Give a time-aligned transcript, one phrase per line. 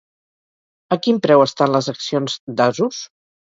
[0.95, 3.07] A quin preu estan les accions d'Asus?